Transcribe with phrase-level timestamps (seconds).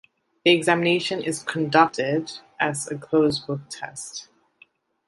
[0.43, 4.29] The examination is conducted as a closed-book test.